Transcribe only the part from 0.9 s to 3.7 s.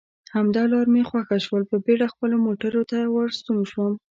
مې خوښه شول، په بېړه خپلو موټرو ته راستون